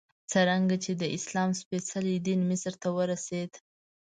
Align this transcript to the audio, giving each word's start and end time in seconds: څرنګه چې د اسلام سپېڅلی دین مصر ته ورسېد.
څرنګه 0.31 0.75
چې 0.83 0.91
د 1.01 1.03
اسلام 1.17 1.49
سپېڅلی 1.61 2.15
دین 2.27 2.39
مصر 2.49 2.73
ته 2.81 2.87
ورسېد. 2.97 3.51